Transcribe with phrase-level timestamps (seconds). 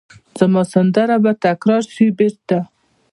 [0.39, 2.57] زما سندره به تکرار شي بیرته